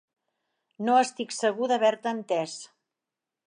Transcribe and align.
No 0.87 0.95
estic 1.01 1.37
segur 1.41 1.69
d"haver-te 1.73 2.17
entès. 2.17 2.59